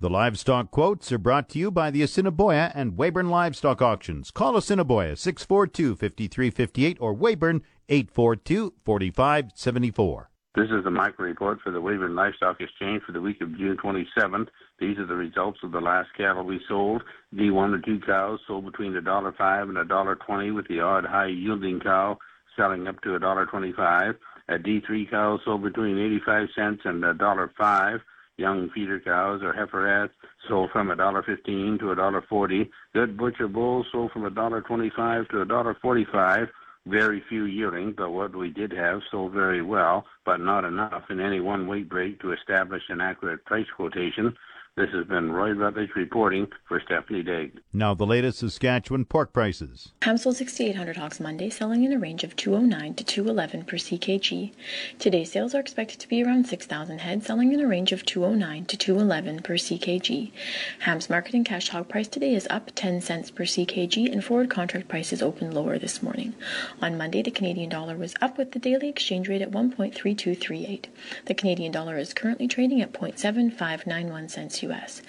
The 0.00 0.10
livestock 0.10 0.72
quotes 0.72 1.12
are 1.12 1.18
brought 1.18 1.48
to 1.50 1.60
you 1.60 1.70
by 1.70 1.92
the 1.92 2.02
Assiniboia 2.02 2.72
and 2.74 2.96
Weyburn 2.96 3.30
Livestock 3.30 3.80
Auctions. 3.80 4.32
Call 4.32 4.56
Assiniboia 4.56 5.12
642-5358 5.12 6.96
or 7.00 7.14
Weyburn 7.14 7.62
842-4574. 7.88 10.26
This 10.54 10.68
is 10.70 10.84
the 10.84 10.90
micro 10.90 11.24
report 11.24 11.62
for 11.62 11.70
the 11.70 11.80
Weyburn 11.80 12.14
Livestock 12.14 12.60
Exchange 12.60 13.02
for 13.04 13.12
the 13.12 13.22
week 13.22 13.40
of 13.40 13.56
June 13.56 13.78
27th. 13.82 14.48
These 14.78 14.98
are 14.98 15.06
the 15.06 15.14
results 15.14 15.60
of 15.62 15.72
the 15.72 15.80
last 15.80 16.10
cattle 16.14 16.44
we 16.44 16.60
sold. 16.68 17.02
D1 17.34 17.74
or 17.74 17.78
2 17.78 18.00
cows 18.00 18.38
sold 18.46 18.66
between 18.66 18.92
$1.05 18.92 19.62
and 19.62 19.90
$1.20 19.90 20.54
with 20.54 20.68
the 20.68 20.80
odd 20.80 21.06
high 21.06 21.28
yielding 21.28 21.80
cow 21.80 22.18
selling 22.54 22.86
up 22.86 23.00
to 23.00 23.18
$1.25. 23.18 24.14
A 24.50 24.58
D3 24.58 25.10
cow 25.10 25.38
sold 25.42 25.62
between 25.62 25.98
85 25.98 26.48
cents 26.54 26.82
and 26.84 27.02
$1.05. 27.02 28.00
Young 28.36 28.68
feeder 28.74 29.00
cows 29.00 29.40
or 29.42 29.54
heiferettes 29.54 30.10
sold 30.48 30.70
from 30.70 30.88
$1.15 30.88 31.78
to 31.78 31.84
$1.40. 31.86 32.68
Good 32.92 33.16
butcher 33.16 33.48
bulls 33.48 33.86
sold 33.90 34.12
from 34.12 34.22
$1.25 34.24 35.30
to 35.30 35.36
$1.45 35.36 36.48
very 36.86 37.22
few 37.28 37.44
yielding, 37.44 37.94
but 37.96 38.10
what 38.10 38.34
we 38.34 38.50
did 38.50 38.72
have 38.72 39.00
sold 39.10 39.32
very 39.32 39.62
well, 39.62 40.04
but 40.24 40.38
not 40.38 40.64
enough 40.64 41.04
in 41.10 41.20
any 41.20 41.40
one 41.40 41.66
weight 41.66 41.88
break 41.88 42.20
to 42.20 42.32
establish 42.32 42.82
an 42.88 43.00
accurate 43.00 43.44
price 43.44 43.66
quotation. 43.76 44.34
This 44.74 44.88
has 44.94 45.06
been 45.06 45.30
Roy 45.30 45.50
Rutledge 45.50 45.90
reporting 45.94 46.46
for 46.66 46.80
Stephanie 46.80 47.22
Digg. 47.22 47.60
Now 47.74 47.92
the 47.92 48.06
latest 48.06 48.38
Saskatchewan 48.38 49.04
pork 49.04 49.34
prices. 49.34 49.92
Ham 50.00 50.16
sold 50.16 50.38
6,800 50.38 50.96
hogs 50.96 51.20
Monday, 51.20 51.50
selling 51.50 51.84
in 51.84 51.92
a 51.92 51.98
range 51.98 52.24
of 52.24 52.34
209 52.36 52.94
to 52.94 53.04
211 53.04 53.66
per 53.66 53.76
ckg. 53.76 54.50
Today's 54.98 55.30
sales 55.30 55.54
are 55.54 55.60
expected 55.60 56.00
to 56.00 56.08
be 56.08 56.24
around 56.24 56.46
6,000 56.46 57.00
head, 57.00 57.22
selling 57.22 57.52
in 57.52 57.60
a 57.60 57.66
range 57.66 57.92
of 57.92 58.06
209 58.06 58.64
to 58.64 58.76
211 58.78 59.42
per 59.42 59.56
ckg. 59.56 60.32
HAMS 60.78 61.10
market 61.10 61.34
and 61.34 61.44
cash 61.44 61.68
hog 61.68 61.90
price 61.90 62.08
today 62.08 62.34
is 62.34 62.46
up 62.48 62.70
10 62.74 63.02
cents 63.02 63.30
per 63.30 63.44
ckg, 63.44 64.10
and 64.10 64.24
forward 64.24 64.48
contract 64.48 64.88
prices 64.88 65.20
opened 65.20 65.52
lower 65.52 65.76
this 65.76 66.02
morning. 66.02 66.34
On 66.80 66.96
Monday, 66.96 67.20
the 67.20 67.30
Canadian 67.30 67.68
dollar 67.68 67.98
was 67.98 68.14
up 68.22 68.38
with 68.38 68.52
the 68.52 68.58
daily 68.58 68.88
exchange 68.88 69.28
rate 69.28 69.42
at 69.42 69.50
1.3238. 69.50 70.86
The 71.26 71.34
Canadian 71.34 71.72
dollar 71.72 71.98
is 71.98 72.14
currently 72.14 72.48
trading 72.48 72.80
at 72.80 72.94
0.7591 72.94 74.30
cents 74.30 74.61
US. 74.62 75.02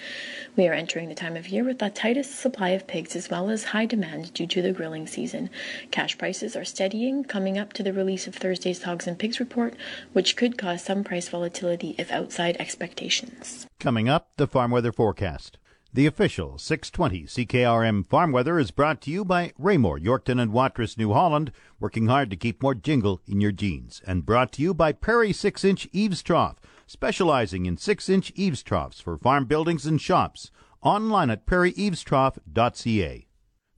We 0.56 0.68
are 0.68 0.72
entering 0.72 1.08
the 1.08 1.14
time 1.14 1.36
of 1.36 1.48
year 1.48 1.64
with 1.64 1.78
the 1.78 1.90
tightest 1.90 2.38
supply 2.38 2.70
of 2.70 2.86
pigs 2.86 3.16
as 3.16 3.28
well 3.28 3.50
as 3.50 3.64
high 3.64 3.86
demand 3.86 4.32
due 4.34 4.46
to 4.46 4.62
the 4.62 4.72
grilling 4.72 5.06
season. 5.06 5.50
Cash 5.90 6.16
prices 6.18 6.54
are 6.54 6.64
steadying 6.64 7.24
coming 7.24 7.58
up 7.58 7.72
to 7.72 7.82
the 7.82 7.92
release 7.92 8.26
of 8.26 8.34
Thursday's 8.34 8.82
Hogs 8.82 9.06
and 9.06 9.18
Pigs 9.18 9.40
report, 9.40 9.74
which 10.12 10.36
could 10.36 10.56
cause 10.56 10.82
some 10.82 11.04
price 11.04 11.28
volatility 11.28 11.94
if 11.98 12.10
outside 12.12 12.56
expectations. 12.58 13.66
Coming 13.80 14.08
up, 14.08 14.30
the 14.36 14.46
farm 14.46 14.70
weather 14.70 14.92
forecast. 14.92 15.58
The 15.94 16.06
official 16.06 16.58
620 16.58 17.26
CKRM 17.26 18.04
Farm 18.08 18.32
Weather 18.32 18.58
is 18.58 18.72
brought 18.72 19.00
to 19.02 19.12
you 19.12 19.24
by 19.24 19.52
Raymore, 19.56 19.96
Yorkton 19.96 20.42
and 20.42 20.52
Watrous, 20.52 20.98
New 20.98 21.12
Holland, 21.12 21.52
working 21.78 22.08
hard 22.08 22.30
to 22.30 22.36
keep 22.36 22.60
more 22.60 22.74
jingle 22.74 23.20
in 23.28 23.40
your 23.40 23.52
jeans. 23.52 24.02
And 24.04 24.26
brought 24.26 24.50
to 24.54 24.62
you 24.62 24.74
by 24.74 24.90
Perry 24.90 25.32
6 25.32 25.64
inch 25.64 25.88
Eaves 25.92 26.20
Trough, 26.20 26.56
specializing 26.86 27.66
in 27.66 27.76
6 27.76 28.08
inch 28.08 28.32
eaves 28.34 28.62
troughs 28.62 29.00
for 29.00 29.16
farm 29.18 29.44
buildings 29.44 29.86
and 29.86 30.00
shops. 30.00 30.50
Online 30.82 31.30
at 31.30 31.46
perryeavestrough.ca. 31.46 33.26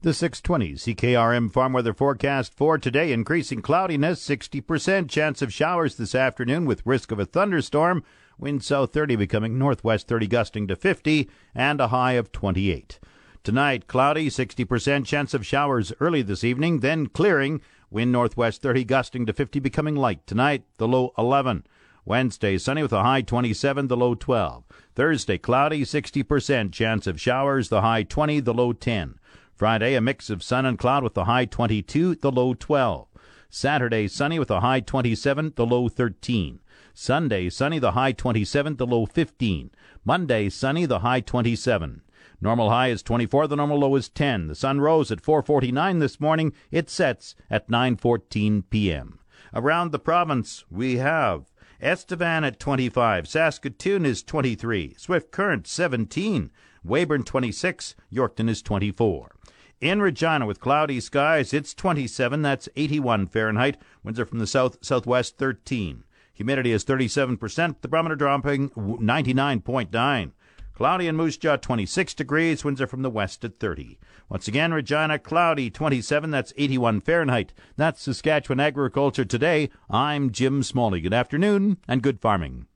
The 0.01 0.13
620 0.13 0.73
CKRM 0.73 1.51
farm 1.51 1.73
weather 1.73 1.93
forecast 1.93 2.53
for 2.53 2.77
today 2.77 3.11
increasing 3.11 3.63
cloudiness, 3.63 4.23
60% 4.27 5.09
chance 5.09 5.41
of 5.41 5.51
showers 5.51 5.95
this 5.95 6.13
afternoon 6.13 6.65
with 6.65 6.85
risk 6.85 7.11
of 7.11 7.19
a 7.19 7.25
thunderstorm. 7.25 8.03
Wind 8.37 8.63
south 8.63 8.93
30 8.93 9.15
becoming 9.15 9.57
northwest 9.57 10.07
30 10.07 10.27
gusting 10.27 10.67
to 10.67 10.75
50 10.75 11.27
and 11.55 11.81
a 11.81 11.87
high 11.87 12.13
of 12.13 12.31
28. 12.31 12.99
Tonight, 13.43 13.87
cloudy, 13.87 14.29
60% 14.29 15.05
chance 15.05 15.33
of 15.33 15.45
showers 15.45 15.91
early 15.99 16.21
this 16.21 16.43
evening, 16.43 16.81
then 16.81 17.07
clearing. 17.07 17.61
Wind 17.89 18.11
northwest 18.11 18.61
30 18.61 18.83
gusting 18.83 19.25
to 19.25 19.33
50 19.33 19.59
becoming 19.59 19.95
light 19.95 20.27
tonight, 20.27 20.63
the 20.77 20.87
low 20.87 21.11
11. 21.17 21.65
Wednesday, 22.07 22.57
sunny 22.57 22.81
with 22.81 22.93
a 22.93 23.03
high 23.03 23.19
27, 23.19 23.87
the 23.87 23.97
low 23.97 24.15
12. 24.15 24.63
Thursday, 24.95 25.37
cloudy, 25.37 25.81
60% 25.81 26.71
chance 26.71 27.05
of 27.05 27.19
showers, 27.19 27.67
the 27.67 27.81
high 27.81 28.03
20, 28.03 28.39
the 28.39 28.53
low 28.53 28.71
10. 28.71 29.19
Friday, 29.53 29.93
a 29.93 29.99
mix 29.99 30.29
of 30.29 30.41
sun 30.41 30.65
and 30.65 30.79
cloud 30.79 31.03
with 31.03 31.15
the 31.15 31.25
high 31.25 31.43
22, 31.43 32.15
the 32.15 32.31
low 32.31 32.53
12. 32.53 33.09
Saturday, 33.49 34.07
sunny 34.07 34.39
with 34.39 34.49
a 34.49 34.61
high 34.61 34.79
27, 34.79 35.51
the 35.57 35.65
low 35.65 35.89
13. 35.89 36.61
Sunday, 36.93 37.49
sunny, 37.49 37.77
the 37.77 37.91
high 37.91 38.13
27, 38.13 38.77
the 38.77 38.87
low 38.87 39.05
15. 39.05 39.69
Monday, 40.05 40.47
sunny, 40.47 40.85
the 40.85 40.99
high 40.99 41.19
27. 41.19 42.03
Normal 42.39 42.69
high 42.69 42.87
is 42.87 43.03
24, 43.03 43.47
the 43.47 43.57
normal 43.57 43.79
low 43.79 43.97
is 43.97 44.07
10. 44.07 44.47
The 44.47 44.55
sun 44.55 44.79
rose 44.79 45.11
at 45.11 45.21
4:49 45.21 45.99
this 45.99 46.21
morning. 46.21 46.53
It 46.71 46.89
sets 46.89 47.35
at 47.49 47.67
9:14 47.67 48.63
p.m. 48.69 49.19
Around 49.53 49.91
the 49.91 49.99
province, 49.99 50.63
we 50.69 50.97
have 50.97 51.51
Estevan 51.81 52.43
at 52.43 52.59
25, 52.59 53.27
Saskatoon 53.27 54.03
is 54.03 54.23
23, 54.23 54.95
Swift 54.97 55.31
Current 55.31 55.67
17, 55.67 56.49
Weyburn 56.83 57.23
26, 57.23 57.95
Yorkton 58.11 58.49
is 58.49 58.63
24. 58.63 59.35
In 59.79 60.01
Regina 60.01 60.47
with 60.47 60.59
cloudy 60.59 60.99
skies, 60.99 61.53
it's 61.53 61.75
27, 61.75 62.41
that's 62.41 62.67
81 62.75 63.27
Fahrenheit. 63.27 63.77
Winds 64.03 64.19
are 64.19 64.25
from 64.25 64.39
the 64.39 64.47
south 64.47 64.79
southwest 64.81 65.37
13. 65.37 66.03
Humidity 66.33 66.71
is 66.71 66.83
37%, 66.83 67.81
the 67.81 67.87
barometer 67.87 68.15
dropping 68.15 68.69
99.9. 68.71 70.31
Cloudy 70.77 71.07
in 71.07 71.15
Moose 71.15 71.37
Jaw 71.37 71.55
26 71.55 72.13
degrees, 72.13 72.63
winds 72.63 72.79
are 72.79 72.85
from 72.85 73.01
the 73.01 73.09
west 73.09 73.43
at 73.43 73.57
30. 73.57 73.97
Once 74.29 74.47
again, 74.47 74.71
Regina 74.71 75.17
cloudy 75.17 75.71
27, 75.71 76.29
that's 76.29 76.53
81 76.55 77.01
Fahrenheit. 77.01 77.51
That's 77.77 78.03
Saskatchewan 78.03 78.59
Agriculture 78.59 79.25
Today. 79.25 79.71
I'm 79.89 80.29
Jim 80.29 80.61
Smalley. 80.61 81.01
Good 81.01 81.15
afternoon 81.15 81.77
and 81.87 82.03
good 82.03 82.21
farming. 82.21 82.67